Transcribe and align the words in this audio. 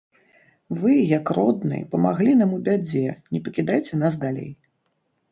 Вы, 0.77 0.93
як 1.17 1.27
родны, 1.37 1.81
памаглі 1.91 2.33
нам 2.39 2.55
у 2.57 2.61
бядзе, 2.69 3.01
не 3.35 3.41
пакідайце 3.49 3.99
нас 4.05 4.17
далей. 4.25 4.49